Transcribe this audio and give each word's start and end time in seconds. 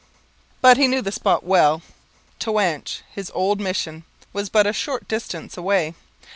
But 0.61 0.77
he 0.77 0.87
knew 0.87 1.03
the 1.03 1.11
spot 1.11 1.43
well; 1.43 1.83
Toanche, 2.39 3.03
his 3.13 3.31
old 3.35 3.59
mission, 3.59 4.03
was 4.33 4.49
but 4.49 4.65
a 4.65 4.73
short 4.73 5.07
distance 5.07 5.57
away. 5.57 5.93